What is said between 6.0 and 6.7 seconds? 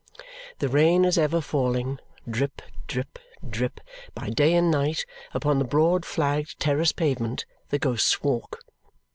flagged